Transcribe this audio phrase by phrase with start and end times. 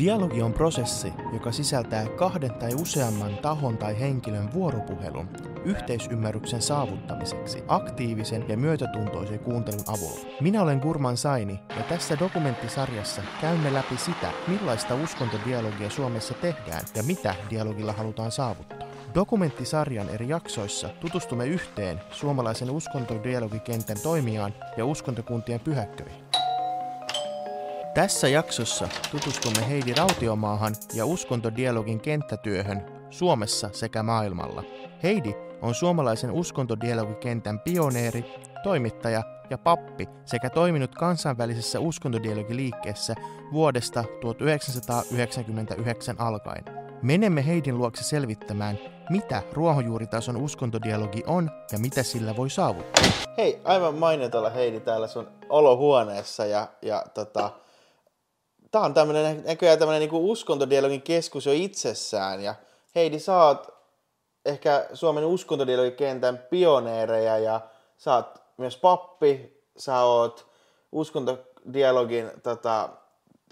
[0.00, 5.28] Dialogi on prosessi, joka sisältää kahden tai useamman tahon tai henkilön vuoropuhelun
[5.64, 10.20] yhteisymmärryksen saavuttamiseksi aktiivisen ja myötätuntoisen kuuntelun avulla.
[10.40, 17.02] Minä olen Gurman Saini ja tässä dokumenttisarjassa käymme läpi sitä, millaista uskontodialogia Suomessa tehdään ja
[17.02, 18.88] mitä dialogilla halutaan saavuttaa.
[19.14, 26.29] Dokumenttisarjan eri jaksoissa tutustumme yhteen suomalaisen uskontodialogikentän toimijaan ja uskontokuntien pyhäkköihin.
[27.94, 34.62] Tässä jaksossa tutustumme Heidi Rautiomaahan ja uskontodialogin kenttätyöhön Suomessa sekä maailmalla.
[35.02, 38.24] Heidi on suomalaisen uskontodialogikentän pioneeri,
[38.62, 43.14] toimittaja ja pappi sekä toiminut kansainvälisessä uskontodialogiliikkeessä
[43.52, 46.64] vuodesta 1999 alkaen.
[47.02, 48.78] Menemme Heidin luokse selvittämään,
[49.10, 53.04] mitä ruohonjuuritason uskontodialogi on ja mitä sillä voi saavuttaa.
[53.36, 57.50] Hei, aivan mainitella Heidi täällä sun olohuoneessa ja, ja tota,
[58.70, 62.54] tää on tämmönen, näköjään tämmönen niinku uskontodialogin keskus jo itsessään ja
[62.94, 63.68] Heidi, sä oot
[64.44, 67.60] ehkä Suomen uskontodialogikentän pioneereja ja
[67.98, 70.46] sä oot myös pappi, sä oot
[70.92, 72.88] uskontodialogin tota,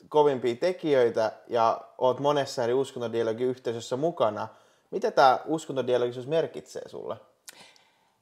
[0.08, 4.48] kovimpia tekijöitä ja oot monessa eri uskontodialogin yhteisössä mukana.
[4.90, 7.16] Mitä tämä uskontodialogisuus merkitsee sulle?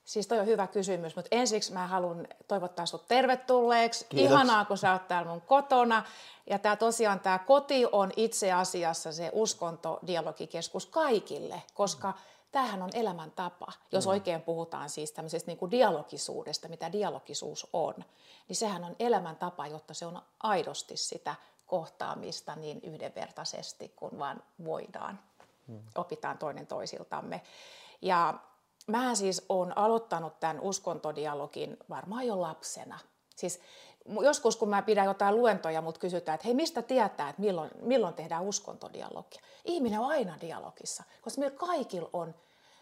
[0.07, 4.07] Siis toi on hyvä kysymys, mutta ensiksi mä haluan toivottaa sinut tervetulleeksi.
[4.09, 4.31] Kiitos.
[4.31, 6.05] Ihanaa, kun sä oot täällä mun kotona.
[6.51, 12.15] Ja tää tosiaan tämä koti on itse asiassa se uskontodialogikeskus kaikille, koska
[12.53, 13.73] tämähän on elämäntapa.
[13.93, 14.11] Jos mm.
[14.11, 17.95] oikein puhutaan siis tämmöisestä niin kuin dialogisuudesta, mitä dialogisuus on,
[18.49, 21.34] niin sehän on elämäntapa, jotta se on aidosti sitä
[21.67, 25.19] kohtaamista niin yhdenvertaisesti kuin vaan voidaan.
[25.67, 25.83] Mm.
[25.95, 27.43] Opitaan toinen toisiltamme.
[28.03, 28.34] Ja
[28.87, 32.98] mä siis olen aloittanut tämän uskontodialogin varmaan jo lapsena.
[33.37, 33.61] Siis
[34.23, 38.15] joskus kun mä pidän jotain luentoja, mut kysytään, että hei mistä tietää, että milloin, milloin
[38.15, 39.41] tehdään uskontodialogia.
[39.65, 42.34] Ihminen on aina dialogissa, koska meillä kaikilla on,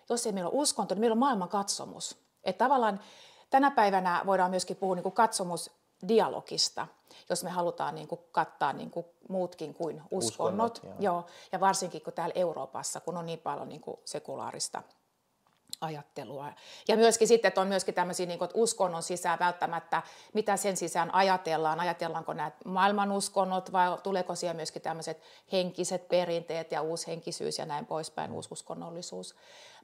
[0.09, 2.17] jos ei meillä ole uskonto, niin meillä on maailman katsomus.
[2.45, 3.01] Että tavallaan
[3.51, 6.87] tänä päivänä voidaan myöskin puhua niin kuin katsomusdialogista,
[7.31, 10.73] jos me halutaan niin kuin kattaa niin kuin muutkin kuin uskonnot.
[10.73, 11.15] Uskonnot, joo.
[11.15, 14.83] Joo, ja varsinkin kun täällä Euroopassa, kun on niin paljon niin kuin sekulaarista
[15.81, 16.53] ajattelua.
[16.89, 20.03] Ja myöskin sitten, että on myöskin tämmöisiä niin kuin, että uskonnon sisään välttämättä,
[20.33, 26.83] mitä sen sisään ajatellaan, ajatellaanko nämä maailmanuskonnot vai tuleeko siellä myöskin tämmöiset henkiset perinteet ja
[26.83, 29.35] uushenkisyys ja näin poispäin, uususkonnollisuus.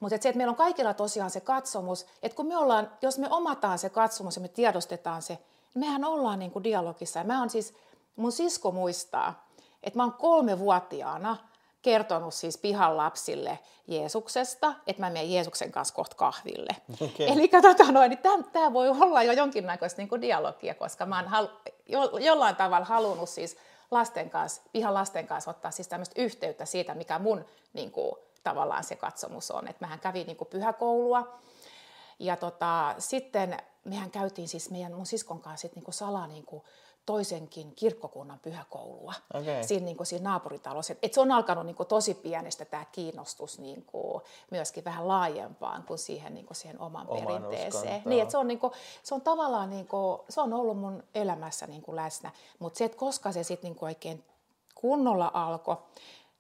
[0.01, 3.29] Mutta se, että meillä on kaikilla tosiaan se katsomus, että kun me ollaan, jos me
[3.31, 5.39] omataan se katsomus ja me tiedostetaan se,
[5.75, 7.19] niin mehän ollaan niin kuin dialogissa.
[7.19, 7.75] Ja mä on siis,
[8.17, 9.49] mun sisko muistaa,
[9.83, 11.37] että mä oon kolmevuotiaana–
[11.83, 16.77] kertonut siis pihan lapsille Jeesuksesta, että mä menen Jeesuksen kanssa kohta kahville.
[17.01, 17.33] Okei.
[17.33, 18.21] Eli tota noin, niin
[18.53, 22.87] tämä voi olla jo jonkinnäköistä niin kuin dialogia, koska mä oon hal- jo, jollain tavalla
[22.87, 23.57] halunnut siis
[23.91, 28.13] lasten kanssa, pihan lasten kanssa ottaa siis tämmöistä yhteyttä siitä, mikä mun niin kuin,
[28.45, 29.69] tavallaan se katsomus on.
[29.69, 31.39] Että mähän kävin niin kuin pyhäkoulua
[32.19, 36.47] ja tota, sitten mehän käytiin siis meidän mun siskon kanssa sit niin kuin salaa niin
[36.47, 36.63] kuin
[37.11, 39.65] toisenkin kirkkokunnan pyhäkoulua Okei.
[39.65, 40.93] siinä, niin kuin siinä naapuritalossa.
[40.93, 45.09] Et, et se on alkanut niin kuin tosi pienestä tämä kiinnostus niin kuin myöskin vähän
[45.09, 47.69] laajempaan kuin siihen, niin kuin siihen oman Omaan perinteeseen.
[47.69, 48.03] uskontoon.
[48.05, 48.73] Niin, että se, on niin kuin,
[49.03, 52.85] se on tavallaan niin kuin, se on ollut mun elämässä niin kuin läsnä, mutta se,
[52.85, 54.25] että koska se sitten niin kuin oikein
[54.75, 55.77] kunnolla alkoi,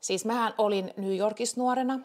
[0.00, 2.00] siis mähän olin New Yorkissa nuorena,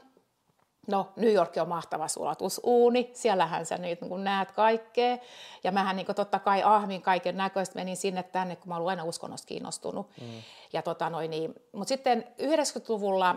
[0.88, 5.18] No, New York on mahtava sulatusuuni, siellähän sä nyt niin näet kaikkea.
[5.64, 9.04] Ja mähän niin totta kai ahmin kaiken näköistä, menin sinne tänne, kun mä olen aina
[9.04, 10.10] uskonnosta kiinnostunut.
[10.22, 10.42] Mm.
[10.74, 11.56] Ja tota noin, niin.
[11.72, 13.36] Mutta sitten 90-luvulla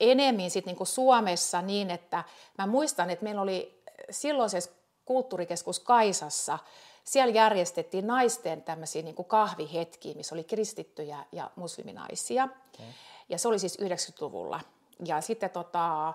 [0.00, 2.24] enemmän sit niin Suomessa niin, että
[2.58, 4.70] mä muistan, että meillä oli silloisessa
[5.04, 6.58] kulttuurikeskus Kaisassa,
[7.04, 12.44] siellä järjestettiin naisten tämmöisiä niin kahvihetkiä, missä oli kristittyjä ja musliminaisia.
[12.44, 12.86] Okay.
[13.28, 14.60] Ja se oli siis 90-luvulla.
[15.04, 16.14] Ja sitten tota,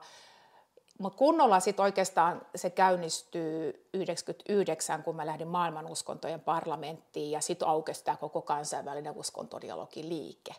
[0.99, 8.03] mutta kunnolla sitten oikeastaan se käynnistyy 99, kun mä lähdin maailmanuskontojen parlamenttiin ja sitten aukesi
[8.03, 10.55] tämä koko kansainvälinen uskontodialogiliike.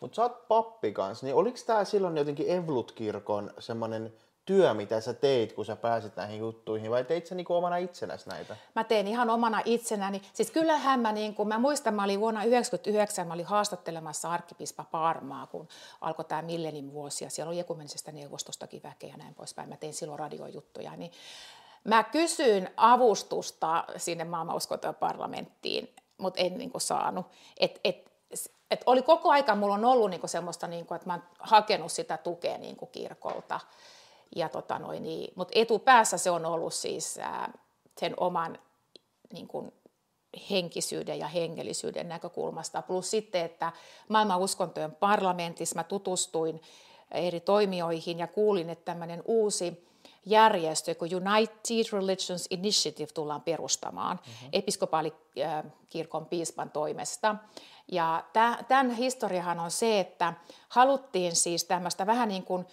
[0.00, 4.12] Mutta sä oot pappi kanssa, niin oliko tää silloin jotenkin Evlut-kirkon semmoinen
[4.44, 8.28] työ, mitä sä teit, kun sä pääsit näihin juttuihin, vai teit sä niinku omana itsenäsi
[8.28, 8.56] näitä?
[8.74, 10.22] Mä tein ihan omana itsenäni.
[10.32, 14.84] Siis kyllähän mä, niin kun mä muistan, mä olin vuonna 1999, mä olin haastattelemassa arkkipispa
[14.84, 15.68] Parmaa, kun
[16.00, 19.68] alkoi tämä Millenin vuosi, ja siellä oli ekumenisestä neuvostostakin väkeä ja näin poispäin.
[19.68, 21.12] Mä tein silloin radiojuttuja, niin
[21.84, 27.26] mä kysyin avustusta sinne maailmanuskontojen parlamenttiin, mutta en niin saanut.
[27.60, 28.12] Et, et,
[28.70, 32.16] et oli koko aika, mulla on ollut niinku semmoista, niinku, että mä oon hakenut sitä
[32.16, 33.60] tukea niinku kirkolta.
[34.36, 37.52] Ja tota noin, niin, mutta etupäässä se on ollut siis ää,
[37.98, 38.58] sen oman
[39.32, 39.72] niin kuin,
[40.50, 42.82] henkisyyden ja hengellisyyden näkökulmasta.
[42.82, 43.72] Plus sitten, että
[44.08, 46.60] maailman uskontojen parlamentissa mä tutustuin
[47.10, 49.86] eri toimijoihin ja kuulin, että tämmöinen uusi
[50.26, 54.48] järjestö kuin United Religions Initiative tullaan perustamaan mm-hmm.
[54.52, 57.36] episkopaalikirkon piispan toimesta.
[57.92, 58.24] Ja
[58.68, 60.34] tämän historiahan on se, että
[60.68, 62.66] haluttiin siis tämmöistä vähän niin kuin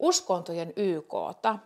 [0.00, 1.58] uskontojen YKta,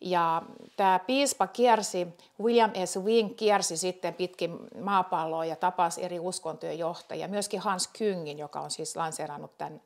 [0.00, 0.42] ja
[0.76, 2.08] tämä piispa kiersi,
[2.42, 2.96] William S.
[2.96, 7.28] Wing kiersi sitten pitkin maapalloa ja tapasi eri uskontojen johtajia.
[7.28, 9.82] Myöskin Hans Kyngin, joka on siis lanseerannut tämän,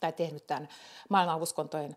[0.00, 0.68] tai tehnyt tämän
[1.08, 1.96] maailman uskontojen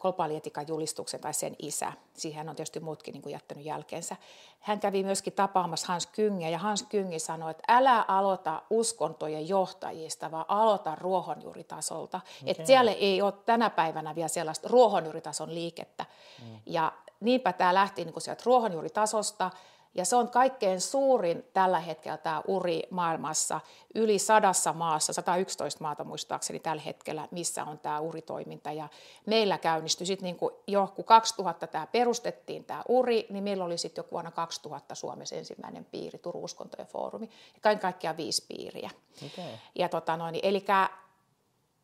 [0.00, 1.92] globaalietikan julistuksen tai sen isä.
[2.14, 4.16] Siihen on tietysti muutkin niin kuin jättänyt jälkeensä.
[4.60, 10.30] Hän kävi myöskin tapaamassa Hans Kyngiä ja Hans Kyngi sanoi, että älä aloita uskontojen johtajista,
[10.30, 12.16] vaan aloita ruohonjuuritasolta.
[12.16, 12.50] Okay.
[12.50, 16.04] Että siellä ei ole tänä päivänä vielä sellaista ruohonjuuritason liikettä.
[16.42, 16.60] Mm.
[16.66, 19.50] Ja niinpä tämä lähti niin kuin sieltä ruohonjuuritasosta
[19.94, 23.60] ja se on kaikkein suurin tällä hetkellä tämä uri maailmassa,
[23.94, 28.72] yli sadassa maassa, 111 maata muistaakseni tällä hetkellä, missä on tämä uritoiminta.
[28.72, 28.88] Ja
[29.26, 33.78] meillä käynnistyi sitten niin kuin jo, kun 2000 tämä perustettiin tämä uri, niin meillä oli
[33.78, 38.90] sitten jo vuonna 2000 Suomessa ensimmäinen piiri, Turun uskontojen foorumi, ja kaiken kaikkiaan viisi piiriä.
[39.26, 39.52] Okay.
[39.74, 40.64] Ja tota noin, eli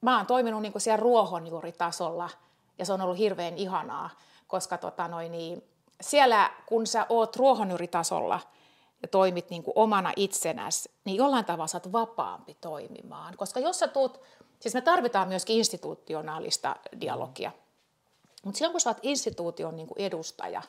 [0.00, 2.30] mä oon toiminut niin kuin siellä ruohonjuuritasolla,
[2.78, 4.10] ja se on ollut hirveän ihanaa,
[4.46, 8.40] koska tota noin, niin, siellä, kun sä oot ruohonjuuritasolla
[9.02, 13.36] ja toimit niin kuin omana itsenäsi, niin jollain tavalla sä oot vapaampi toimimaan.
[13.36, 14.20] Koska jos sä tuut,
[14.60, 17.50] siis me tarvitaan myöskin institutionaalista dialogia,
[18.44, 20.62] mutta silloin kun sä oot instituution niin kuin edustaja,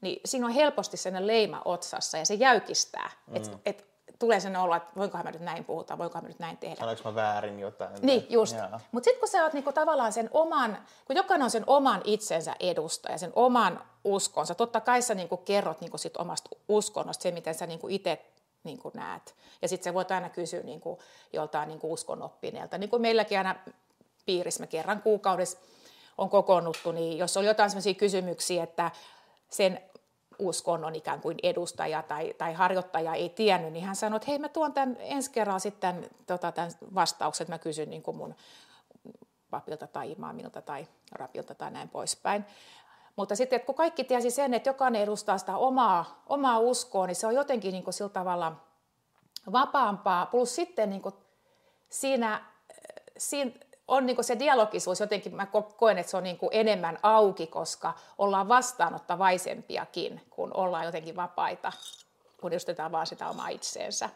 [0.00, 3.10] niin siinä on helposti sellainen leima otsassa ja se jäykistää.
[3.26, 3.36] Mm.
[3.36, 3.87] Että et
[4.18, 6.76] tulee sen olo, että voinkohan mä nyt näin puhuta, voinkohan mä nyt näin tehdä.
[6.76, 7.90] Sanoinko mä väärin jotain?
[8.02, 8.56] Niin, just.
[8.92, 12.56] Mutta sitten kun sä oot niinku tavallaan sen oman, kun jokainen on sen oman itsensä
[12.60, 17.54] edustaja, sen oman uskonsa, totta kai sä niinku kerrot niinku sit omasta uskonnosta, se miten
[17.54, 18.24] sä niinku itse
[18.64, 19.34] niinku näet.
[19.62, 20.98] Ja sitten sä voit aina kysyä niinku
[21.32, 22.78] joltain niinku uskonoppineelta.
[22.78, 23.54] Niin kuin meilläkin aina
[24.26, 25.58] piirissä me kerran kuukaudessa
[26.18, 28.90] on kokoonnuttu, niin jos oli jotain sellaisia kysymyksiä, että
[29.50, 29.80] sen
[30.38, 34.48] uskonnon ikään kuin edustaja tai, tai harjoittaja ei tiennyt, niin hän sanoi, että hei mä
[34.48, 38.34] tuon tämän ensi kerralla sitten tota, tämän vastauksen, että mä kysyn niin kuin mun
[39.50, 42.44] papilta tai imaamilta tai rapilta tai näin poispäin.
[43.16, 47.16] Mutta sitten, että kun kaikki tiesi sen, että jokainen edustaa sitä omaa, omaa uskoa, niin
[47.16, 48.56] se on jotenkin niin kuin sillä tavalla
[49.52, 50.26] vapaampaa.
[50.26, 51.14] Plus sitten niin kuin
[51.88, 52.44] siinä,
[53.18, 53.50] siinä
[53.88, 55.46] on niin se dialogisuus jotenkin, mä
[55.76, 61.72] koen, että se on niin enemmän auki, koska ollaan vastaanottavaisempiakin, kun ollaan jotenkin vapaita,
[62.40, 64.10] kun edustetaan vaan sitä omaa itseensä.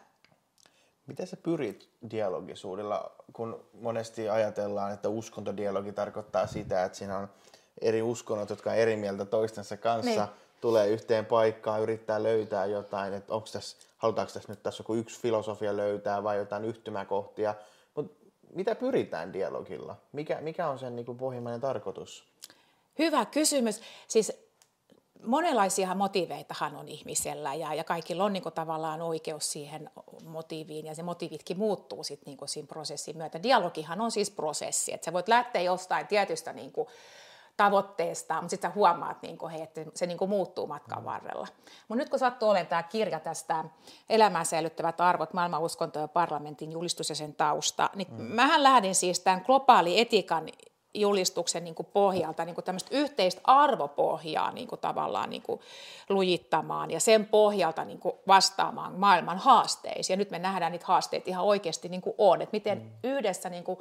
[1.07, 7.29] Miten sä pyrit dialogisuudella, kun monesti ajatellaan, että uskontodialogi tarkoittaa sitä, että siinä on
[7.81, 10.35] eri uskonnot, jotka on eri mieltä toistensa kanssa, niin.
[10.61, 15.21] tulee yhteen paikkaan, yrittää löytää jotain, että onko tässä, halutaanko tässä nyt tässä joku yksi
[15.21, 17.55] filosofia löytää vai jotain yhtymäkohtia,
[18.55, 19.95] mitä pyritään dialogilla?
[20.11, 22.23] Mikä, mikä on sen niin kuin pohjimmainen tarkoitus?
[22.99, 23.81] Hyvä kysymys.
[24.07, 24.43] Siis
[25.25, 29.89] monenlaisia motiiveitahan on ihmisellä ja, ja kaikilla on niin kuin, tavallaan oikeus siihen
[30.25, 33.43] motiiviin ja se motiivitkin muuttuu sitten niin kuin, siinä prosessin myötä.
[33.43, 36.87] Dialogihan on siis prosessi, että sä voit lähteä jostain tietystä niin kuin,
[37.57, 41.05] tavoitteesta, mutta sitten sä huomaat, niin kuin, hei, että se niin kuin muuttuu matkan mm.
[41.05, 41.47] varrella.
[41.87, 43.65] Mutta nyt kun sattuu olemaan tämä kirja tästä
[44.09, 48.23] Elämään säilyttävät arvot, maailman uskonto ja parlamentin julistus ja sen tausta, niin mm.
[48.23, 50.49] mähän lähdin siis tämän globaali etikan
[50.93, 55.61] julistuksen niin kuin pohjalta niin kuin tämmöistä yhteistä arvopohjaa niin kuin tavallaan niin kuin
[56.09, 60.13] lujittamaan ja sen pohjalta niin kuin vastaamaan maailman haasteisiin.
[60.13, 62.91] Ja nyt me nähdään niitä haasteita ihan oikeasti niin kuin on, että miten mm.
[63.03, 63.79] yhdessä niin kuin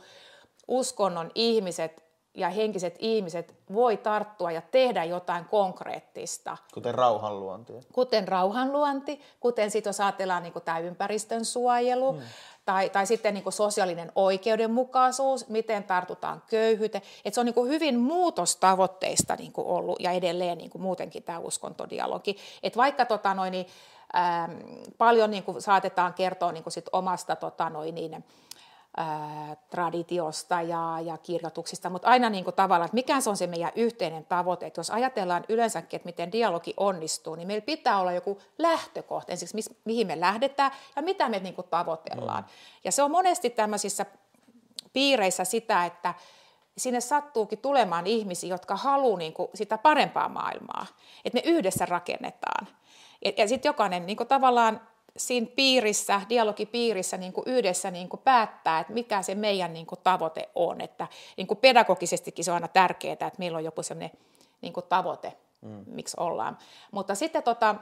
[0.69, 6.57] uskonnon ihmiset ja henkiset ihmiset voi tarttua ja tehdä jotain konkreettista.
[6.75, 7.73] Kuten rauhanluonti.
[7.93, 12.23] Kuten rauhanluonti, kuten sitten jos ajatellaan niin tämä ympäristön suojelu, hmm.
[12.65, 17.05] tai, tai sitten niin sosiaalinen oikeudenmukaisuus, miten tartutaan köyhyyteen.
[17.25, 22.37] Et se on niin hyvin muutostavoitteista niin ollut ja edelleen niin muutenkin tämä uskontodialogi.
[22.63, 23.67] Et vaikka tota noin, niin,
[24.17, 24.53] ähm,
[24.99, 28.25] paljon niin saatetaan kertoa niin sit omasta tota noin, niin,
[28.97, 33.47] ää, traditiosta ja, ja kirjoituksista, mutta aina niin kuin tavallaan, että mikä se on se
[33.47, 34.67] meidän yhteinen tavoite.
[34.67, 39.55] Että jos ajatellaan yleensäkin, että miten dialogi onnistuu, niin meillä pitää olla joku lähtökohta, ensiksi
[39.55, 42.43] mis, mihin me lähdetään ja mitä me niin kuin tavoitellaan.
[42.43, 42.49] Mm.
[42.85, 44.07] Ja se on monesti tämmöisissä
[44.93, 46.15] piireissä sitä, että
[46.79, 50.87] sinne sattuukin tulemaan ihmisiä, jotka haluaa niin kuin sitä parempaa maailmaa,
[51.25, 52.69] että me yhdessä rakennetaan.
[53.25, 54.81] Ja, ja sitten jokainen niin kuin tavallaan
[55.17, 60.01] siinä piirissä, dialogipiirissä niin kuin yhdessä niin kuin päättää, että mikä se meidän niin kuin
[60.05, 60.81] tavoite on.
[60.81, 64.19] Että niin kuin pedagogisestikin se on aina tärkeää, että meillä on joku sellainen
[64.61, 65.85] niin kuin tavoite, mm.
[65.87, 66.59] miksi ollaan.
[66.91, 67.75] Mutta sitten tota,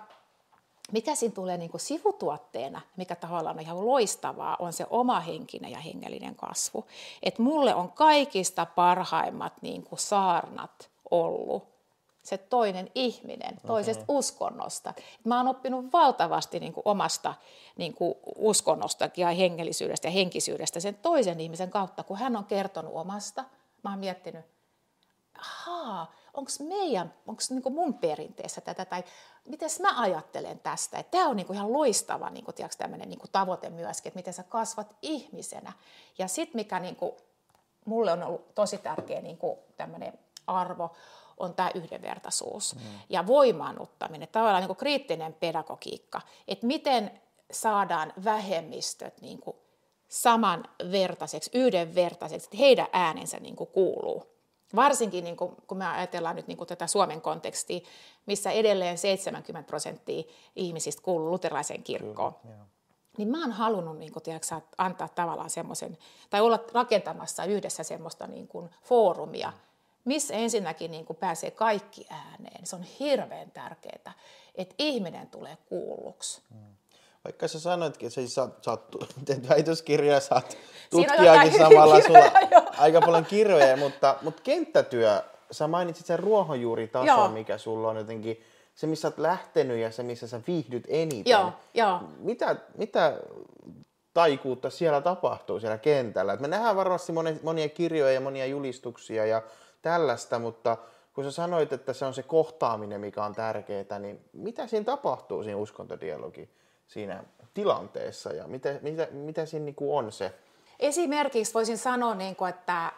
[0.92, 5.70] mikä siinä tulee niin kuin sivutuotteena, mikä tavallaan on ihan loistavaa, on se oma henkinen
[5.70, 6.86] ja hengellinen kasvu.
[7.22, 11.79] Et mulle on kaikista parhaimmat niin kuin saarnat ollut
[12.22, 14.16] se toinen ihminen toisesta okay.
[14.16, 14.94] uskonnosta.
[15.24, 17.34] Mä oon oppinut valtavasti niin kuin omasta
[17.76, 22.92] niin kuin uskonnosta ja hengellisyydestä ja henkisyydestä sen toisen ihmisen kautta, kun hän on kertonut
[22.94, 23.44] omasta.
[23.84, 24.44] Mä oon miettinyt,
[25.38, 29.04] ahaa, onko meidän, onko niinku mun perinteessä tätä, tai
[29.48, 31.02] miten mä ajattelen tästä.
[31.02, 35.72] Tämä on niinku ihan loistava niinku, tiiäks, niinku tavoite myöskin, että miten sä kasvat ihmisenä.
[36.18, 37.16] Ja sitten mikä niinku,
[37.84, 39.58] mulle on ollut tosi tärkeä niinku,
[40.46, 40.92] arvo,
[41.40, 42.80] on tämä yhdenvertaisuus mm.
[43.08, 47.20] ja voimaannuttaminen, tavallaan niin kriittinen pedagogiikka, että miten
[47.50, 49.56] saadaan vähemmistöt niin kuin
[50.08, 54.24] samanvertaiseksi, yhdenvertaiseksi, että heidän äänensä niin kuin kuuluu.
[54.76, 57.80] Varsinkin niin kuin, kun me ajatellaan nyt niin kuin tätä Suomen kontekstia,
[58.26, 60.22] missä edelleen 70 prosenttia
[60.56, 62.34] ihmisistä kuuluu luterilaiseen kirkkoon.
[62.34, 62.54] Kyllä,
[63.18, 65.98] niin mä oon halunnut niin kuin, tiedätkö, antaa tavallaan semmoisen,
[66.30, 69.52] tai olla rakentamassa yhdessä semmoista niin kuin, foorumia,
[70.04, 72.66] missä ensinnäkin niin kuin pääsee kaikki ääneen.
[72.66, 74.14] Se on hirveän tärkeää,
[74.54, 76.42] että ihminen tulee kuulluksi.
[76.50, 76.70] Mm.
[77.24, 80.56] Vaikka sä sanoitkin, että sä, sä oot tehnyt väitöskirjaa, sä oot
[80.90, 82.32] tutkijakin samalla, sulla
[82.78, 87.28] aika paljon kirjoja, mutta, mutta kenttätyö, sä mainitsit sen ruohonjuuritason, Joo.
[87.28, 88.40] mikä sulla on jotenkin,
[88.74, 91.30] se missä oot lähtenyt ja se missä sä viihdyt eniten.
[91.30, 92.00] Joo, jo.
[92.18, 93.20] Mitä, mitä
[94.14, 96.32] taikuutta siellä tapahtuu siellä kentällä?
[96.32, 99.42] Et me nähdään varmasti monia, monia kirjoja ja monia julistuksia ja
[99.82, 100.76] tällaista, mutta
[101.12, 105.42] kun sä sanoit, että se on se kohtaaminen, mikä on tärkeää, niin mitä siinä tapahtuu
[105.42, 106.50] siinä uskontodialogi
[106.86, 110.34] siinä tilanteessa ja mitä, mitä, mitä siinä niin kuin on se?
[110.78, 112.92] Esimerkiksi voisin sanoa, niin kuin, että,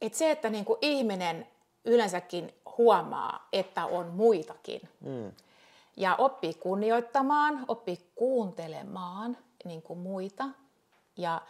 [0.00, 1.46] että se, että niin kuin ihminen
[1.84, 5.32] yleensäkin huomaa, että on muitakin mm.
[5.96, 10.44] ja oppii kunnioittamaan, oppii kuuntelemaan niin kuin muita
[11.16, 11.40] ja,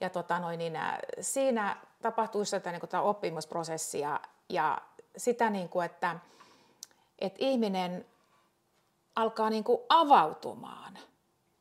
[0.00, 0.78] ja tota noin, niin,
[1.20, 4.78] siinä tapahtuu sitä niin kuin tämä oppimusprosessi ja, ja
[5.16, 6.16] sitä, niin kuin, että,
[7.18, 8.06] että ihminen
[9.16, 10.98] alkaa niin kuin avautumaan.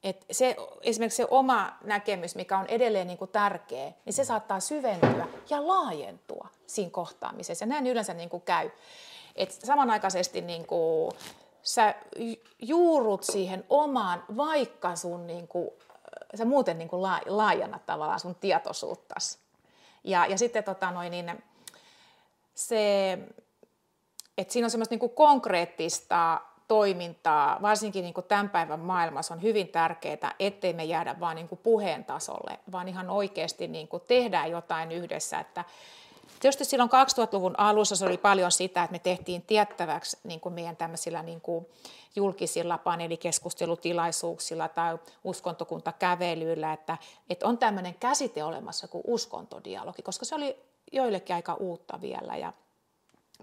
[0.03, 4.59] Et se, esimerkiksi se oma näkemys, mikä on edelleen niin kuin tärkeä, niin se saattaa
[4.59, 7.63] syventyä ja laajentua siinä kohtaamisessa.
[7.63, 8.69] Ja näin yleensä niin kuin käy.
[9.35, 11.11] Et samanaikaisesti niin kuin,
[11.63, 11.95] sä
[12.59, 15.69] juurut siihen omaan, vaikka sun niin kuin,
[16.35, 19.40] sä muuten niin kuin laajennat tavallaan sun tietoisuuttasi.
[20.03, 21.43] Ja, ja sitten tota noin, niin
[22.55, 23.13] se,
[24.37, 29.67] että siinä on semmoista niin konkreettista toimintaa, varsinkin niin kuin tämän päivän maailmassa on hyvin
[29.67, 34.51] tärkeää, ettei me jäädä vain niin kuin puheen tasolle, vaan ihan oikeasti niin kuin tehdään
[34.51, 35.39] jotain yhdessä.
[35.39, 35.65] Että
[36.39, 40.75] tietysti silloin 2000-luvun alussa se oli paljon sitä, että me tehtiin tiettäväksi niin kuin meidän
[40.75, 41.65] tämmöisillä niin kuin
[42.15, 46.97] julkisilla paneelikeskustelutilaisuuksilla tai uskontokuntakävelyillä, että,
[47.29, 50.59] että on tämmöinen käsite olemassa kuin uskontodialogi, koska se oli
[50.91, 52.37] joillekin aika uutta vielä.
[52.37, 52.53] Ja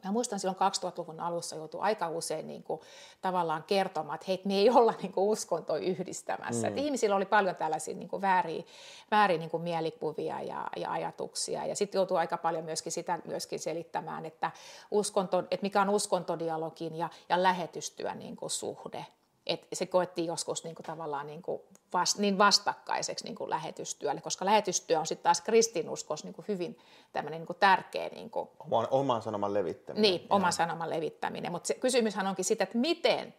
[0.05, 2.81] Mä muistan silloin 2000-luvun alussa joutui aika usein niin kuin,
[3.23, 6.71] tavallaan kertomaan, että hei, me ei olla niin kuin, uskonto yhdistämässä.
[6.71, 6.77] Mm.
[6.77, 8.63] Ihmisillä oli paljon tällaisia niin kuin, vääriä,
[9.11, 11.67] vääriä niin kuin, mielikuvia ja, ja ajatuksia.
[11.67, 14.51] Ja sitten joutui aika paljon myöskin sitä myöskin selittämään, että,
[14.91, 19.07] uskonto, että mikä on uskontodialogin ja, ja lähetystyön niin kuin, suhde
[19.49, 21.63] että se koettiin joskus niin kuin tavallaan niin, kuin
[21.93, 26.79] vast, niin vastakkaiseksi niin kuin lähetystyölle, koska lähetystyö on sitten taas kristinuskos niin kuin hyvin
[27.13, 28.09] tämmöinen niin kuin tärkeä.
[28.09, 30.03] Niin kuin, oman, oman sanoman levittäminen.
[30.11, 31.53] Niin, oman sanoman levittäminen.
[31.53, 33.35] Mutta kysymyshän onkin sitä, että miten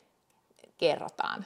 [0.78, 1.46] kerrotaan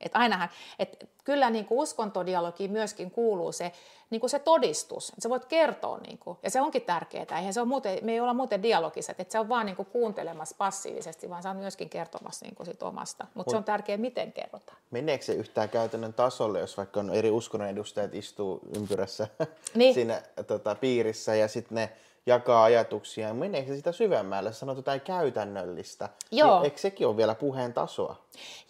[0.00, 3.72] et ainahan, et kyllä niin kuin uskontodialogiin myöskin kuuluu se,
[4.10, 7.54] niin kuin se todistus, että sä voit kertoa, niin kuin, ja se onkin tärkeää, eihän
[7.54, 10.56] se on muuten, me ei olla muuten dialogiset, että se on vaan niin kuin kuuntelemassa
[10.58, 14.32] passiivisesti, vaan sä on myöskin kertomassa niin kuin sit omasta, mutta se on tärkeää, miten
[14.32, 14.78] kerrotaan.
[14.90, 19.28] Meneekö se yhtään käytännön tasolle, jos vaikka on eri uskonnon edustajat istuu ympyrässä
[19.74, 19.94] niin.
[19.98, 21.90] siinä tota, piirissä ja sitten ne
[22.28, 23.34] jakaa ajatuksia.
[23.34, 24.52] Meneekö se sitä syvemmälle?
[24.52, 26.08] Sanot jotain käytännöllistä.
[26.30, 26.54] Joo.
[26.54, 28.16] Niin, eikö sekin ole vielä puheen tasoa?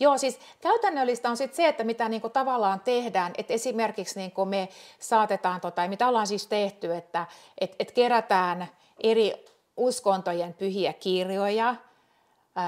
[0.00, 3.32] Joo, siis käytännöllistä on sitten se, että mitä niinku tavallaan tehdään.
[3.38, 7.26] Että esimerkiksi niinku me saatetaan, tota, mitä ollaan siis tehty, että
[7.60, 8.68] et, et kerätään
[9.02, 9.44] eri
[9.76, 11.74] uskontojen pyhiä kirjoja–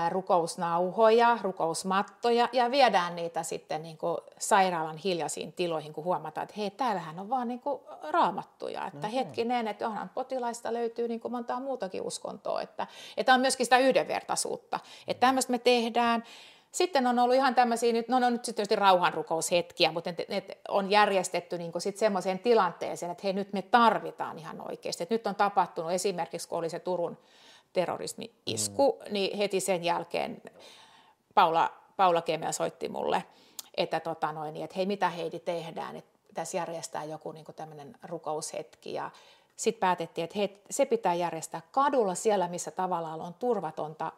[0.09, 6.71] rukousnauhoja, rukousmattoja ja viedään niitä sitten niin kuin sairaalan hiljaisiin tiloihin, kun huomataan, että hei,
[6.71, 7.81] täällähän on vaan niin kuin
[8.11, 8.87] raamattuja.
[8.87, 12.63] Että no, hetkinen, että onhan potilaista löytyy niin kuin montaa muutakin uskontoa.
[12.63, 14.81] Että, että on myöskin sitä yhdenvertaisuutta.
[15.09, 16.25] Että tämmöistä me tehdään.
[16.73, 20.91] Sitten on ollut ihan tämmöisiä, nyt, no, no nyt sitten rauhanrukoushetkiä, mutta ne, ne on
[20.91, 25.03] järjestetty niin sitten semmoiseen tilanteeseen, että hei nyt me tarvitaan ihan oikeasti.
[25.03, 27.19] Että nyt on tapahtunut esimerkiksi, kun oli se Turun
[27.73, 29.13] terrorismi-isku, mm.
[29.13, 30.43] niin heti sen jälkeen
[31.35, 33.25] Paula, Paula Kemel soitti mulle,
[33.77, 38.93] että, tota noin, että hei, mitä Heidi tehdään, että pitäisi järjestää joku niin tämmöinen rukoushetki
[38.93, 39.11] ja
[39.57, 44.13] sitten päätettiin, että hei, se pitää järjestää kadulla siellä, missä tavallaan on turvatonta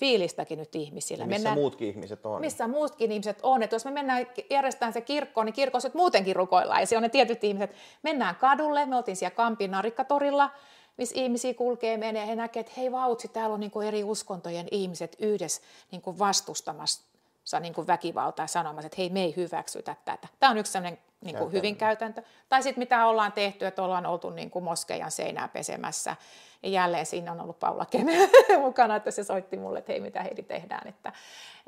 [0.00, 1.22] fiilistäkin nyt ihmisillä.
[1.22, 2.40] Ja missä mennään, muutkin ihmiset on.
[2.40, 3.62] Missä muutkin ihmiset on.
[3.62, 6.80] Että jos me mennään järjestetään se kirkko, niin kirkossa muutenkin rukoillaan.
[6.80, 7.74] Ja se on ne tietyt ihmiset.
[8.02, 10.50] Mennään kadulle, me oltiin siellä Kampin narikkatorilla,
[10.96, 14.04] missä ihmisiä kulkee, menee ja he näkevät, että hei vautsi, täällä on niin kuin eri
[14.04, 19.96] uskontojen ihmiset yhdessä niin kuin vastustamassa niin kuin väkivaltaa sanomassa, että hei, me ei hyväksytä
[20.04, 20.28] tätä.
[20.40, 22.22] Tämä on yksi sellainen niin kuin hyvin käytäntö.
[22.48, 26.16] Tai sitten mitä ollaan tehty, että ollaan oltu niin kuin moskeijan seinää pesemässä.
[26.62, 30.22] Ja jälleen siinä on ollut Paula Keme mukana, että se soitti mulle, että hei, mitä
[30.22, 30.88] Heidi tehdään.
[30.88, 31.12] Että,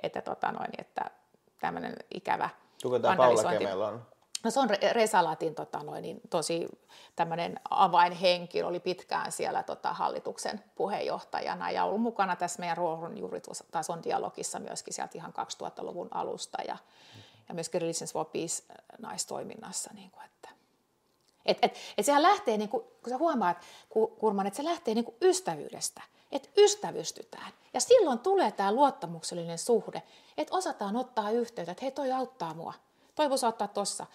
[0.03, 1.11] että, tota noin, että
[1.61, 2.49] tämmöinen ikävä
[2.83, 4.07] Kuka tämä Paula Kemellä on?
[4.47, 6.69] No se on Resalatin tota noin, niin tosi
[7.17, 14.59] tämmöinen avainhenkilö, oli pitkään siellä tota, hallituksen puheenjohtajana ja ollut mukana tässä meidän ruohonjuuritason dialogissa
[14.59, 16.77] myöskin sieltä ihan 2000-luvun alusta ja,
[17.49, 18.63] ja myöskin Religions for Peace
[18.99, 19.91] naistoiminnassa.
[19.95, 20.49] Niin kuin, että,
[21.47, 23.57] et, et, et sehän lähtee, niin kuin, kun sä huomaat,
[24.19, 27.53] Kurman, että se lähtee niin kuin ystävyydestä, että ystävystytään.
[27.75, 30.03] Ja silloin tulee tämä luottamuksellinen suhde,
[30.39, 32.75] että osataan ottaa yhteyttä, että hei toi auttaa mua–
[33.17, 34.07] toivoisi ottaa tuossa.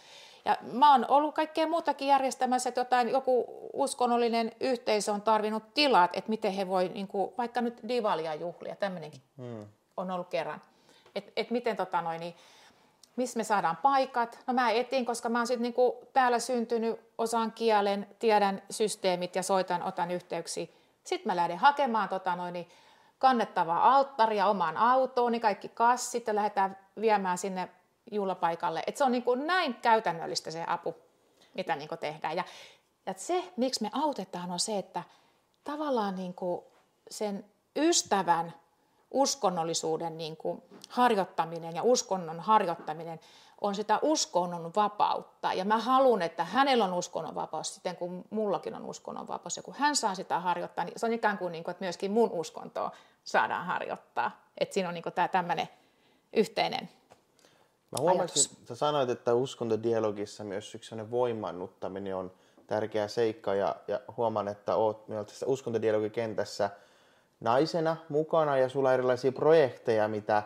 [0.46, 6.10] Ja mä oon ollut kaikkea muutakin järjestämässä, että jotain, joku uskonnollinen yhteisö on tarvinnut tilat,
[6.13, 9.65] että miten he voi, niin kuin, vaikka nyt divalia juhlia, tämmöinenkin hmm.
[9.98, 10.62] on ollut kerran.
[11.15, 12.36] Että et miten tota noin, niin,
[13.15, 14.39] missä me saadaan paikat.
[14.48, 19.43] No mä etin, koska mä oon sitten niinku täällä syntynyt, osaan kielen, tiedän systeemit ja
[19.43, 20.67] soitan, otan yhteyksiä.
[21.03, 22.67] Sitten mä lähden hakemaan tota noin, niin
[23.20, 27.70] kannettavaa alttaria omaan autoon, niin kaikki kassit ja lähdetään viemään sinne
[28.12, 28.84] juhlapaikalle.
[28.88, 30.96] Et se on niin kuin näin käytännöllistä se apu,
[31.53, 32.36] mitä niin kuin tehdään.
[32.36, 32.44] Ja,
[33.06, 35.03] ja se, miksi me autetaan, on se, että
[35.63, 36.62] tavallaan niin kuin
[37.10, 38.53] sen ystävän
[39.12, 43.20] uskonnollisuuden niin kuin harjoittaminen ja uskonnon harjoittaminen
[43.62, 45.53] on sitä uskonnon vapautta.
[45.53, 49.58] Ja mä haluan, että hänellä on uskonnon vapaus siten kuin mullakin on uskonnon vapaus.
[49.58, 52.12] Ja kun hän saa sitä harjoittaa, niin se on ikään kuin, niin kuin että myöskin
[52.12, 52.91] mun uskontoa
[53.24, 54.41] saadaan harjoittaa.
[54.58, 55.69] Että siinä on niin kuin tämä tämmöinen
[56.34, 56.89] yhteinen
[57.91, 62.32] Mä huomasin, että sä sanoit, että uskontodialogissa myös yksi voimannuttaminen on
[62.67, 66.69] tärkeä seikka ja, ja huomaan, että oot myös tässä uskontodialogikentässä
[67.39, 70.43] naisena mukana ja sulla on erilaisia projekteja, mitä,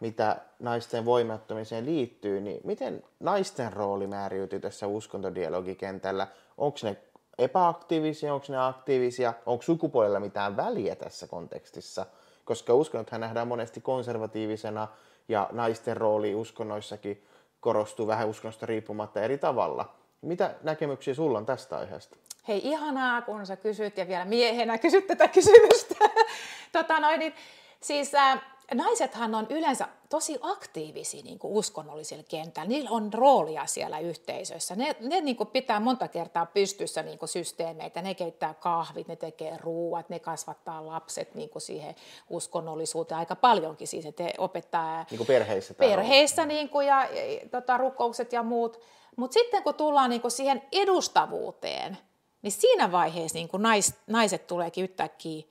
[0.00, 6.26] mitä naisten voimattomiseen liittyy, niin miten naisten rooli määräytyy tässä uskontodialogikentällä?
[6.58, 6.96] Onko ne
[7.38, 12.06] epäaktiivisia, onko ne aktiivisia, onko sukupuolella mitään väliä tässä kontekstissa?
[12.44, 14.88] Koska uskonnothan nähdään monesti konservatiivisena,
[15.28, 17.24] ja naisten rooli uskonnoissakin
[17.60, 19.94] korostuu vähän uskonnosta riippumatta eri tavalla.
[20.22, 22.16] Mitä näkemyksiä sulla on tästä aiheesta?
[22.48, 25.94] Hei, ihanaa, kun sä kysyt ja vielä miehenä kysyt tätä kysymystä.
[26.72, 27.34] tota noin, niin,
[27.80, 28.40] siis äh,
[28.74, 32.68] naisethan on yleensä tosi aktiivisia niin kuin uskonnollisella kentällä.
[32.68, 34.76] Niillä on roolia siellä yhteisössä.
[34.76, 38.02] Ne, ne niin kuin pitää monta kertaa pystyssä niin kuin systeemeitä.
[38.02, 41.94] Ne keittää kahvit, ne tekee ruuat, ne kasvattaa lapset niin kuin siihen
[42.30, 43.88] uskonnollisuuteen aika paljonkin.
[43.88, 48.80] Siis, että opettaa niin kuin perheissä, perheissä niin kuin, ja, ja tota, rukoukset ja muut.
[49.16, 51.98] Mutta sitten kun tullaan niin kuin siihen edustavuuteen,
[52.42, 55.42] niin siinä vaiheessa niin kuin nais, naiset tuleekin yhtäkkiä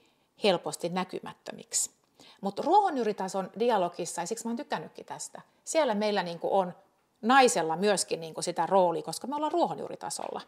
[0.43, 1.96] helposti näkymättömiksi.
[2.41, 6.73] Mutta ruohonjuuritason dialogissa, ja siksi mä oon tykännytkin tästä, siellä meillä niin on
[7.21, 10.41] naisella myöskin niin sitä roolia, koska me ollaan ruohonjuuritasolla.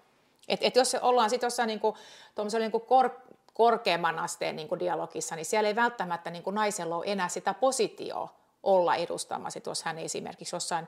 [0.47, 1.95] Et, et jos ollaan sitten jossain niin kuin,
[2.59, 3.09] niin kuin kor,
[3.53, 7.53] korkeamman asteen niin kuin dialogissa, niin siellä ei välttämättä niin kuin naisella ole enää sitä
[7.53, 9.59] positioa, olla edustamassa.
[9.65, 10.87] Jos hän esimerkiksi jossain,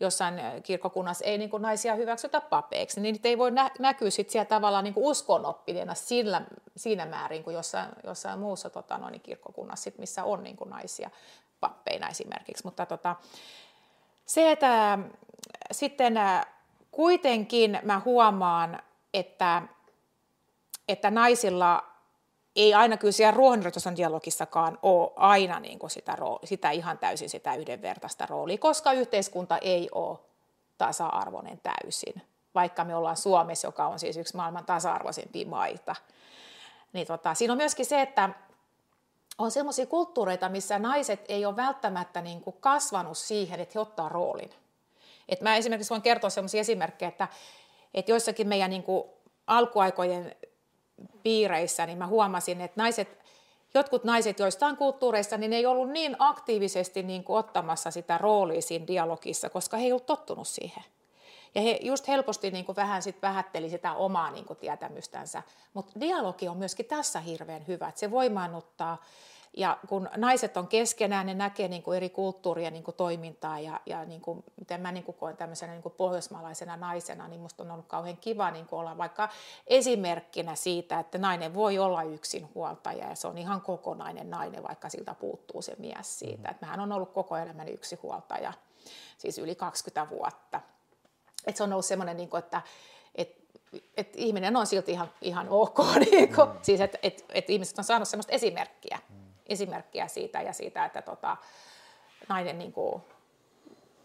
[0.00, 4.30] jossain kirkkokunnassa ei niin kuin naisia hyväksytä papeiksi, niin niitä ei voi nä- näkyä sit
[4.30, 6.42] siellä tavallaan niin uskonoppineena sillä,
[6.76, 11.10] siinä määrin kuin jossain, jossain muussa tota, noin, kirkkokunnassa, sit, missä on niin kuin naisia
[11.60, 12.64] pappeina esimerkiksi.
[12.64, 13.16] Mutta tota,
[14.26, 14.98] se, että
[15.72, 16.14] sitten
[16.90, 18.82] kuitenkin mä huomaan,
[19.14, 19.62] että,
[20.88, 21.91] että naisilla
[22.56, 27.54] ei aina kyllä siellä ruohonjuuritason dialogissakaan ole aina niin kuin sitä, sitä ihan täysin sitä
[27.54, 30.18] yhdenvertaista roolia, koska yhteiskunta ei ole
[30.78, 32.22] tasa-arvoinen täysin,
[32.54, 35.96] vaikka me ollaan Suomessa, joka on siis yksi maailman tasa-arvoisimpia maita.
[36.92, 38.30] Niin tota, siinä on myöskin se, että
[39.38, 44.08] on sellaisia kulttuureita, missä naiset ei ole välttämättä niin kuin kasvanut siihen, että he ottaa
[44.08, 44.50] roolin.
[45.28, 47.28] Et mä esimerkiksi voin kertoa sellaisia esimerkkejä, että,
[47.94, 49.04] että joissakin meidän niin kuin
[49.46, 50.36] alkuaikojen
[51.22, 53.18] piireissä, niin mä huomasin, että naiset,
[53.74, 58.62] jotkut naiset joistain kulttuureista, niin ne ei ollut niin aktiivisesti niin kuin ottamassa sitä roolia
[58.62, 60.84] siinä dialogissa, koska he ei ollut tottunut siihen.
[61.54, 65.42] Ja he just helposti niin kuin vähän sit vähätteli sitä omaa niin kuin tietämystänsä.
[65.74, 69.04] Mutta dialogi on myöskin tässä hirveän hyvä, että se voimaannuttaa
[69.56, 73.80] ja kun naiset on keskenään, ne näkee niin kuin eri kulttuurien niin kuin toimintaa ja,
[73.86, 77.62] ja niin kuin, miten mä niin kuin koen tämmöisenä niin kuin pohjoismaalaisena naisena, niin musta
[77.62, 79.28] on ollut kauhean kiva niin kuin olla vaikka
[79.66, 84.88] esimerkkinä siitä, että nainen voi olla yksin huoltaja ja se on ihan kokonainen nainen, vaikka
[84.88, 86.36] siltä puuttuu se mies siitä.
[86.36, 86.50] Mm-hmm.
[86.50, 88.52] Että mähän on ollut koko elämäni yksi huoltaja,
[89.18, 90.60] siis yli 20 vuotta.
[91.46, 92.62] Et se on ollut semmoinen, niin kuin, että,
[93.14, 93.42] että
[93.96, 95.78] et ihminen on silti ihan, ihan ok,
[96.10, 96.58] niin kuin, mm.
[96.62, 98.98] siis että et, et ihmiset on saanut semmoista esimerkkiä.
[99.46, 101.36] Esimerkkiä siitä ja siitä, että tota,
[102.28, 103.02] nainen niin kuin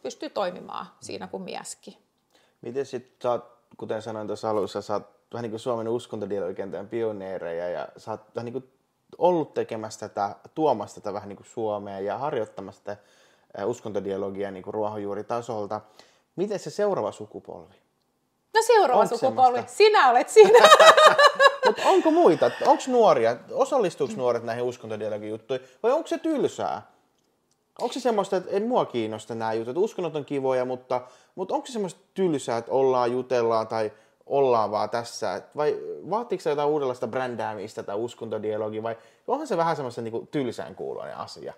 [0.03, 1.93] pystyy toimimaan siinä kuin mieskin.
[2.61, 3.41] Miten sitten
[3.77, 8.21] kuten sanoin tuossa alussa, sä oot vähän niin kuin Suomen uskontodialogikentän pioneereja ja sä oot
[8.35, 8.71] vähän niin kuin
[9.17, 13.01] ollut tekemässä tätä, tuomassa tätä vähän niin kuin Suomeen ja harjoittamassa tätä
[13.65, 15.81] uskontodialogia niin kuin ruohonjuuritasolta.
[16.35, 17.75] Miten se seuraava sukupolvi?
[18.53, 19.77] No seuraava Onko sukupolvi, semmoista?
[19.77, 20.59] sinä olet siinä.
[21.85, 22.51] Onko muita?
[22.65, 23.37] Onko nuoria?
[23.51, 25.67] Osallistuuko nuoret näihin uskontodialogin juttuihin?
[25.83, 26.81] Vai onko se tylsää?
[27.81, 31.01] Onko se semmoista, että en mua kiinnosta nämä jutut, uskonnot on kivoja, mutta,
[31.35, 33.91] mutta onko se semmoista tylsää, että ollaan, jutellaan tai
[34.25, 35.41] ollaan vaan tässä?
[35.55, 35.77] Vai
[36.09, 41.17] vaatiiko se jotain uudenlaista brändäämistä tai uskontodialogia vai onhan se vähän semmoista niin tylsään kuuluinen
[41.17, 41.53] asia?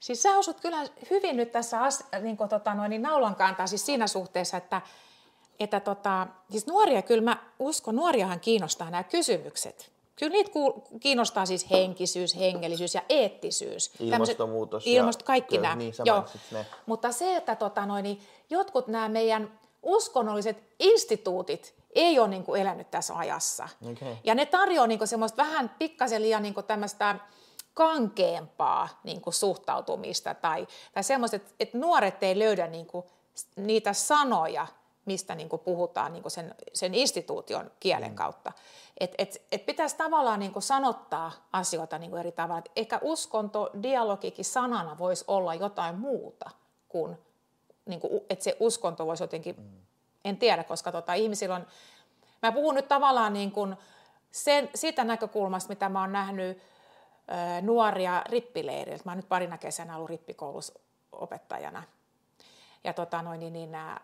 [0.00, 0.76] Siis sä osut kyllä
[1.10, 4.80] hyvin nyt tässä as, niin kuin, tota, noin, niin naulan kantaa siis siinä suhteessa, että
[5.60, 9.90] että tota, siis nuoria, kyllä mä uskon, nuoriahan kiinnostaa nämä kysymykset.
[10.16, 10.50] Kyllä niitä
[11.00, 13.90] kiinnostaa siis henkisyys, hengellisyys ja eettisyys.
[14.00, 14.86] Ilmastonmuutos.
[14.86, 15.76] Ilmasto, kaikki ja, nämä.
[15.76, 16.24] Niin, Joo.
[16.50, 16.66] Ne.
[16.86, 18.20] Mutta se, että tota, noin, niin
[18.50, 23.68] jotkut nämä meidän uskonnolliset instituutit ei ole niin kuin elänyt tässä ajassa.
[23.92, 24.16] Okay.
[24.24, 27.16] Ja ne tarjoaa niin kuin semmoista vähän pikkasen liian niin kuin tämmöistä
[27.74, 33.04] kankeampaa niin kuin suhtautumista tai, tai semmoista, että, että nuoret ei löydä niin kuin
[33.56, 34.66] niitä sanoja,
[35.10, 38.16] mistä niin kuin puhutaan niin kuin sen, sen instituution kielen mm.
[38.16, 38.52] kautta.
[39.00, 42.58] Et, et, et pitäisi tavallaan niin kuin sanottaa asioita niin kuin eri tavalla.
[42.58, 46.50] Et ehkä uskonto, dialogikin sanana voisi olla jotain muuta
[46.88, 47.18] kuin,
[47.86, 49.80] niin kuin että se uskonto voisi jotenkin, mm.
[50.24, 51.66] en tiedä, koska tota, ihmisillä on,
[52.42, 53.76] mä puhun nyt tavallaan niin kuin
[54.30, 59.02] sen, siitä näkökulmasta, mitä mä oon nähnyt ö, nuoria rippileiriltä.
[59.04, 60.80] Mä oon nyt parina kesänä ollut rippikoulussa
[61.12, 61.82] opettajana.
[62.84, 64.00] Ja tota noin, niin, niin nämä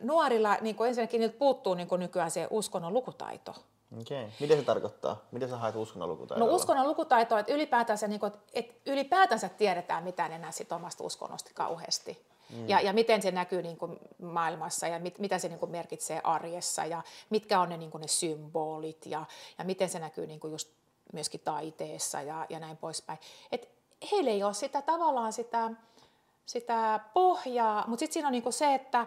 [0.00, 3.54] nuorilla niin kuin ensinnäkin niiltä puuttuu niin kuin nykyään se uskonnon lukutaito.
[4.00, 4.22] Okei.
[4.22, 4.32] Okay.
[4.40, 5.24] Mitä se tarkoittaa?
[5.30, 6.48] Miten sä haet uskonnon lukutaitoa?
[6.48, 11.50] No uskonnon lukutaito, että ylipäätänsä, niin kuin, että ylipäätänsä tiedetään mitään enää sit omasta uskonnosta
[11.54, 12.26] kauheasti.
[12.50, 12.68] Mm.
[12.68, 16.20] Ja, ja miten se näkyy niin kuin maailmassa ja mit, mitä se niin kuin merkitsee
[16.24, 19.24] arjessa ja mitkä on ne, niin kuin ne symbolit ja,
[19.58, 20.70] ja miten se näkyy niin kuin just
[21.12, 23.18] myöskin taiteessa ja, ja näin poispäin.
[23.52, 23.68] Et
[24.12, 25.70] heillä ei ole sitä tavallaan sitä,
[26.46, 29.06] sitä pohjaa, mutta sitten siinä on niin kuin se, että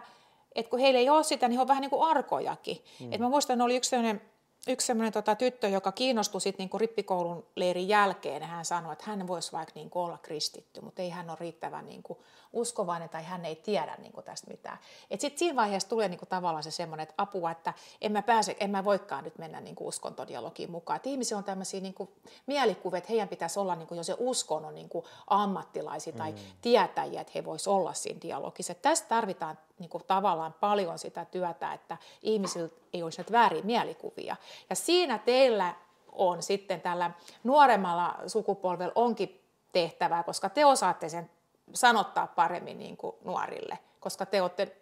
[0.54, 2.84] että kun heillä ei ole sitä, niin he on vähän niin kuin arkojakin.
[3.00, 3.12] Mm.
[3.12, 4.20] Et mä muistan, oli yksi sellainen
[4.68, 9.04] yksi semmoinen tota, tyttö, joka kiinnostui sitten niinku rippikoulun leirin jälkeen, ja hän sanoi, että
[9.06, 13.44] hän voisi vaikka niinku olla kristitty, mutta ei hän ole riittävän niinku uskovainen tai hän
[13.44, 14.78] ei tiedä niinku tästä mitään.
[15.10, 18.70] Sitten siinä vaiheessa tulee niinku tavallaan se semmoinen, että apua, että en mä, pääse, en
[18.70, 20.96] mä voikaan nyt mennä niinku uskontodialogiin mukaan.
[20.96, 22.12] Et ihmisiä on tämmöisiä niinku
[22.46, 26.38] mielikuvia, että heidän pitäisi olla niinku jo se uskonnon niinku ammattilaisia tai mm.
[26.60, 28.72] tietäjiä, että he voisivat olla siinä dialogissa.
[28.72, 34.36] Et tästä tarvitaan niinku tavallaan paljon sitä työtä, että ihmisillä ei olisi näitä vääriä mielikuvia.
[34.70, 35.74] Ja siinä teillä
[36.12, 37.10] on sitten tällä
[37.44, 39.40] nuoremmalla sukupolvella onkin
[39.72, 41.30] tehtävää, koska te osaatte sen
[41.72, 44.76] sanottaa paremmin niin kuin nuorille, koska te olette,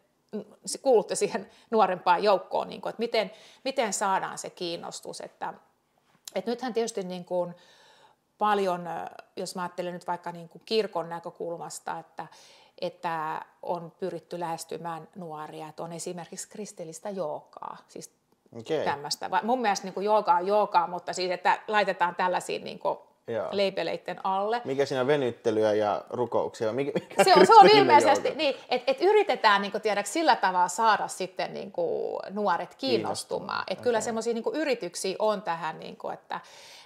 [0.82, 3.30] kuulutte siihen nuorempaan joukkoon, niin kuin, että miten,
[3.64, 5.20] miten saadaan se kiinnostus.
[5.20, 5.54] Että,
[6.34, 7.54] että nythän tietysti niin kuin
[8.38, 8.84] paljon,
[9.36, 12.26] jos mä ajattelen nyt vaikka niin kuin kirkon näkökulmasta, että,
[12.82, 18.10] että on pyritty lähestymään nuoria, että on esimerkiksi kristillistä jookaa, siis
[18.60, 18.84] okay.
[18.84, 19.30] tämmöistä.
[19.42, 22.98] Mun mielestä niin jooga on joogaa, mutta siis, että laitetaan tällaisia niin kuin
[23.50, 24.62] leipeleiden alle.
[24.64, 26.72] Mikä siinä on venyttelyä ja rukouksia?
[26.72, 30.36] Mikä, mikä se, on, se on ilmeisesti niin, että et yritetään niin kuin, tiedäks, sillä
[30.36, 33.62] tavalla saada sitten niin kuin, nuoret kiinnostumaan.
[33.62, 33.82] Että okay.
[33.82, 36.40] kyllä semmoisia niin yrityksiä on tähän, niin kuin, että,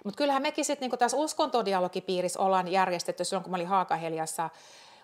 [0.04, 4.50] mutta kyllähän mekin sitten niin tässä uskontodialogipiirissä ollaan järjestetty silloin, kun mä olin Haakaheliassa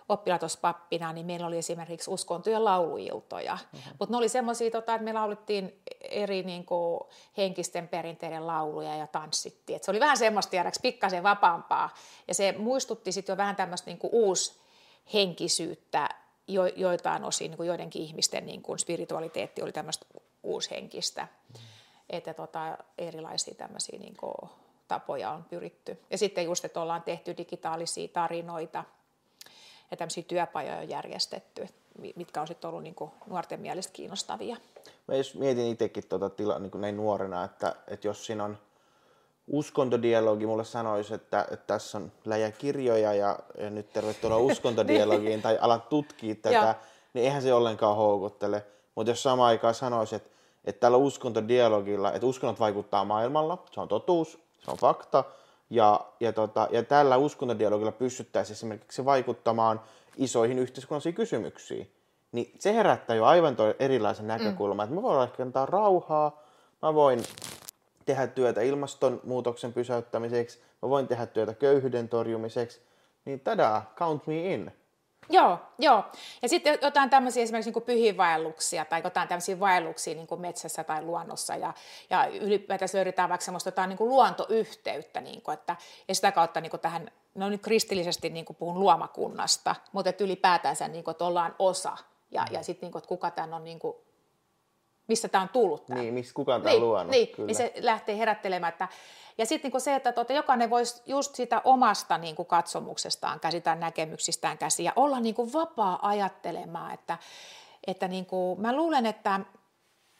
[0.09, 3.57] oppilaitospappina, niin meillä oli esimerkiksi uskontojen lauluiltoja.
[3.73, 3.91] Mm-hmm.
[3.99, 6.99] Mutta ne oli semmoisia, tota, että me laulittiin eri niin kuin,
[7.37, 9.75] henkisten perinteiden lauluja ja tanssittiin.
[9.75, 11.93] Et se oli vähän semmoista, tiedäks, pikkasen vapaampaa.
[12.27, 16.09] Ja se muistutti sitten jo vähän tämmöistä niin uushenkisyyttä
[16.47, 20.05] jo, joitain osin, niin kuin joidenkin ihmisten niin kuin spiritualiteetti oli tämmöistä
[20.43, 21.21] uushenkistä.
[21.21, 21.67] Mm-hmm.
[22.09, 24.49] Että tota, erilaisia tämmöisiä niin kuin,
[24.87, 25.99] tapoja on pyritty.
[26.09, 28.83] Ja sitten just, että ollaan tehty digitaalisia tarinoita–
[29.93, 31.67] ja tämmöisiä työpajoja on järjestetty,
[32.15, 34.57] mitkä on sitten ollut niin kuin nuorten mielestä kiinnostavia.
[35.07, 38.57] Mä jos mietin itsekin tuota tila, niin kuin näin nuorena, että, että jos siinä on
[39.47, 45.57] uskontodialogi, mulle sanoisi, että, että tässä on läjä kirjoja ja, ja nyt tervetuloa uskontodialogiin tai
[45.61, 46.75] alat tutkia tätä,
[47.13, 48.65] niin eihän se ollenkaan houkuttele.
[48.95, 50.29] Mutta jos samaan aikaan sanoisi, että,
[50.65, 55.23] että tällä uskontodialogilla, että uskonnot vaikuttaa maailmalla, se on totuus, se on fakta,
[55.69, 59.81] ja, ja, tota, ja tällä uskontodialogilla pystyttäisiin esimerkiksi vaikuttamaan
[60.17, 61.91] isoihin yhteiskunnallisiin kysymyksiin,
[62.31, 64.89] niin se herättää jo aivan erilaisen näkökulman, mm.
[64.89, 66.43] että mä voin ehkä antaa rauhaa,
[66.81, 67.23] mä voin
[68.05, 72.81] tehdä työtä ilmastonmuutoksen pysäyttämiseksi, mä voin tehdä työtä köyhyyden torjumiseksi,
[73.25, 74.71] niin tada, count me in.
[75.29, 76.03] Joo, joo.
[76.41, 81.55] Ja sitten jotain tämmöisiä esimerkiksi niin pyhiinvaelluksia tai jotain tämmöisiä vaelluksia niin metsässä tai luonnossa
[81.55, 81.73] ja,
[82.09, 85.75] ja ylipäätänsä löydetään vaikka semmoista jotain niin luontoyhteyttä, niin kuin, että,
[86.07, 91.03] ja sitä kautta niin tähän, no nyt kristillisesti niin puhun luomakunnasta, mutta että ylipäätänsä niin
[91.03, 91.97] kuin, että ollaan osa
[92.31, 93.95] ja, ja sitten niin kuin, että kuka tämän on niin kuin,
[95.07, 95.85] mistä tämä on tullut.
[95.85, 96.01] Tämä.
[96.01, 97.11] Niin, mistä kukaan tämä niin, on luonut.
[97.11, 97.47] Niin, kyllä.
[97.47, 98.87] niin se lähtee herättelemään, että
[99.37, 103.79] ja sitten niin se, että tuota, jokainen voisi just sitä omasta niin kuin katsomuksestaan käsitään
[103.79, 106.93] näkemyksistään käsiä ja olla niin kuin vapaa ajattelemaan.
[106.93, 107.17] Että,
[107.87, 109.39] että niin kuin, mä luulen, että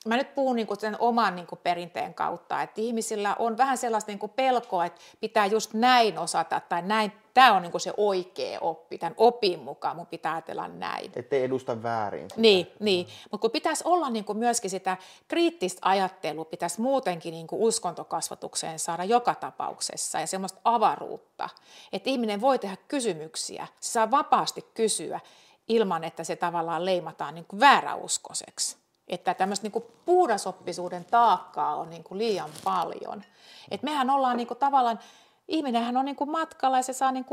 [0.05, 4.29] mä nyt puhun niin sen oman niin perinteen kautta, että ihmisillä on vähän sellaista niin
[4.35, 9.13] pelkoa, että pitää just näin osata tai näin, tämä on niin se oikea oppi, tämän
[9.17, 11.11] opin mukaan mun pitää ajatella näin.
[11.15, 12.29] Ettei edusta väärin.
[12.29, 12.41] Sitä.
[12.41, 13.07] Niin, niin.
[13.31, 19.35] mutta kun pitäisi olla niin myöskin sitä kriittistä ajattelua, pitäisi muutenkin niin uskontokasvatukseen saada joka
[19.35, 21.49] tapauksessa ja semmoista avaruutta,
[21.93, 25.19] että ihminen voi tehdä kysymyksiä, se saa vapaasti kysyä
[25.67, 32.49] ilman, että se tavallaan leimataan niin vääräuskoiseksi että tämmöistä niin puhdasoppisuuden taakkaa on niin liian
[32.63, 33.23] paljon.
[33.71, 34.99] Et mehän ollaan niin tavallaan,
[35.47, 37.25] ihminenhän on niin matkalla ja se saa niin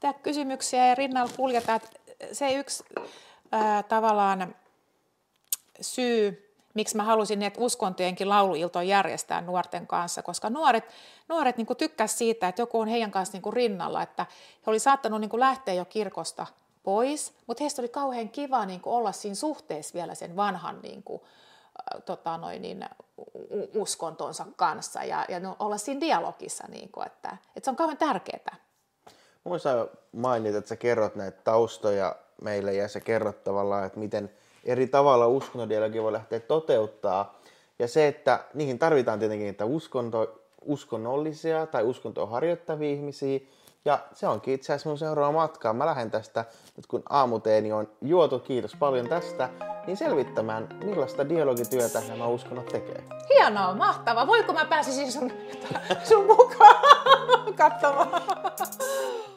[0.00, 1.80] tehdä kysymyksiä ja rinnalla kuljetaan.
[2.32, 2.84] Se yksi
[3.52, 4.54] ää, tavallaan
[5.80, 10.84] syy, miksi mä halusin että uskontojenkin lauluilto järjestää nuorten kanssa, koska nuoret,
[11.28, 14.26] nuoret niin tykkäsivät siitä, että joku on heidän kanssa niin rinnalla, että
[14.66, 16.46] he oli saattanut niin lähteä jo kirkosta–
[16.82, 21.02] pois, mutta heistä oli kauhean kiva niin kuin olla siinä suhteessa vielä sen vanhan niin
[21.02, 22.84] kuin, äh, tota noin, niin,
[23.74, 27.98] uskontonsa kanssa ja, ja no, olla siinä dialogissa, niin kuin, että, että se on kauhean
[27.98, 28.56] tärkeää.
[29.44, 34.30] Muista mainita, että sä kerrot näitä taustoja meille ja sä kerrot tavallaan, että miten
[34.64, 37.40] eri tavalla uskontodialogi voi lähteä toteuttaa.
[37.78, 43.40] Ja se, että niihin tarvitaan tietenkin niitä uskonto, uskonnollisia tai uskontoa harjoittavia ihmisiä,
[43.84, 45.72] ja se onkin itse asiassa mun seuraava matka.
[45.72, 46.44] Mä lähden tästä,
[46.76, 49.48] nyt kun aamuteeni on juotu, kiitos paljon tästä,
[49.86, 53.04] niin selvittämään, millaista dialogityötä nämä uskonnot tekee.
[53.34, 54.26] Hienoa, mahtavaa.
[54.26, 55.32] Voiko mä pääsisin sun,
[56.04, 56.76] sun mukaan
[57.56, 58.22] katsomaan?